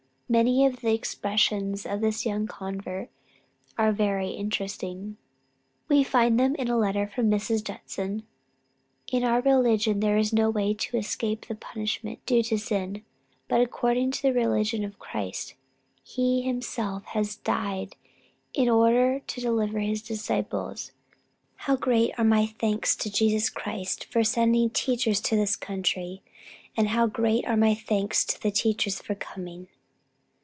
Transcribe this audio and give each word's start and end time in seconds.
Many 0.31 0.65
of 0.65 0.79
the 0.79 0.93
expressions 0.93 1.85
of 1.85 1.99
this 1.99 2.25
young 2.25 2.47
convert 2.47 3.09
are 3.77 3.91
very 3.91 4.29
interesting. 4.29 5.17
We 5.89 6.05
find 6.05 6.39
them 6.39 6.55
in 6.55 6.69
a 6.69 6.77
letter 6.77 7.05
from 7.05 7.29
Mrs. 7.29 7.61
Judson. 7.65 8.25
"In 9.11 9.25
our 9.25 9.41
religion 9.41 9.99
there 9.99 10.15
is 10.17 10.31
no 10.31 10.49
way 10.49 10.73
to 10.73 10.95
escape 10.95 11.47
the 11.47 11.55
punishment 11.55 12.25
due 12.25 12.41
to 12.43 12.57
sin; 12.57 13.03
but 13.49 13.59
according 13.59 14.11
to 14.11 14.21
the 14.21 14.31
religion 14.31 14.85
of 14.85 14.97
Christ, 14.99 15.55
he 16.01 16.41
himself 16.43 17.03
has 17.07 17.35
died 17.35 17.97
in 18.53 18.69
order 18.69 19.19
to 19.19 19.41
deliver 19.41 19.79
his 19.81 20.01
disciples. 20.01 20.93
How 21.55 21.75
great 21.75 22.13
are 22.17 22.23
my 22.23 22.45
thanks 22.45 22.95
to 22.95 23.11
Jesus 23.11 23.49
Christ 23.49 24.05
for 24.05 24.23
sending 24.23 24.69
teachers 24.69 25.19
to 25.23 25.35
this 25.35 25.57
country! 25.57 26.21
and 26.77 26.87
how 26.87 27.05
great 27.05 27.45
are 27.47 27.57
my 27.57 27.75
thanks 27.75 28.23
to 28.23 28.41
the 28.41 28.49
teachers 28.51 29.01
for 29.01 29.13
coming!" 29.13 29.67